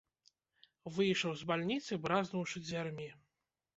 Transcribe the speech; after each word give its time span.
Выйшаў 0.95 1.31
з 1.41 1.47
бальніцы, 1.51 1.99
бразнуўшы 2.07 2.57
дзвярмі. 2.67 3.09